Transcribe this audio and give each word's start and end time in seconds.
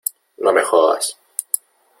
¡no 0.39 0.51
me 0.51 0.63
jodas! 0.63 1.15